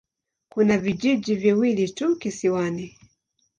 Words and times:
Kuna 0.49 0.77
vijiji 0.77 1.35
viwili 1.35 1.89
tu 1.89 2.15
kisiwani. 2.15 2.97